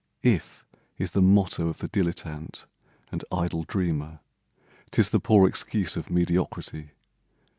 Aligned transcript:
"If" 0.23 0.65
is 0.97 1.11
the 1.11 1.21
motto 1.21 1.67
of 1.67 1.77
the 1.77 1.87
dilettante 1.87 2.65
And 3.11 3.23
idle 3.31 3.61
dreamer; 3.65 4.21
'tis 4.89 5.11
the 5.11 5.19
poor 5.19 5.47
excuse 5.47 5.95
Of 5.95 6.09
mediocrity. 6.09 6.93